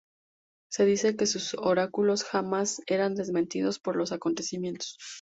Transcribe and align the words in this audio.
Se 0.71 0.83
dice 0.83 1.15
que 1.15 1.27
sus 1.27 1.53
oráculos 1.53 2.23
jamás 2.23 2.81
eran 2.87 3.13
desmentidos 3.13 3.77
por 3.77 3.95
los 3.95 4.11
acontecimientos. 4.11 4.97